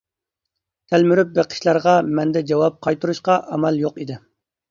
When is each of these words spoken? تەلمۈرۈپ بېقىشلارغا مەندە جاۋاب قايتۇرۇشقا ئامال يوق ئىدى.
تەلمۈرۈپ 0.93 1.33
بېقىشلارغا 1.35 1.93
مەندە 2.21 2.43
جاۋاب 2.53 2.81
قايتۇرۇشقا 2.87 3.35
ئامال 3.57 3.81
يوق 3.85 4.01
ئىدى. 4.05 4.19